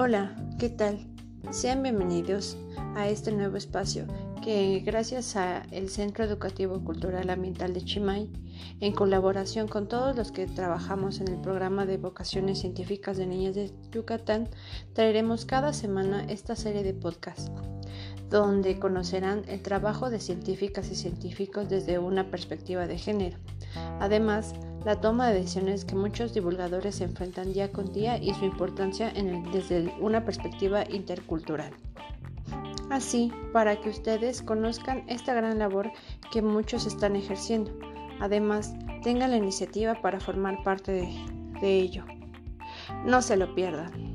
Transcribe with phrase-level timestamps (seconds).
[0.00, 1.04] Hola, ¿qué tal?
[1.50, 2.56] Sean bienvenidos
[2.94, 4.06] a este nuevo espacio
[4.44, 8.30] que gracias a el Centro Educativo Cultural Ambiental de Chimay,
[8.78, 13.56] en colaboración con todos los que trabajamos en el programa de vocaciones científicas de niñas
[13.56, 14.48] de Yucatán,
[14.92, 17.50] traeremos cada semana esta serie de podcasts
[18.30, 23.38] donde conocerán el trabajo de científicas y científicos desde una perspectiva de género.
[24.00, 24.54] Además,
[24.84, 29.12] la toma de decisiones que muchos divulgadores se enfrentan día con día y su importancia
[29.52, 31.72] desde una perspectiva intercultural.
[32.90, 35.90] Así, para que ustedes conozcan esta gran labor
[36.32, 37.70] que muchos están ejerciendo.
[38.20, 41.08] Además, tengan la iniciativa para formar parte de,
[41.60, 42.04] de ello.
[43.04, 44.07] No se lo pierdan.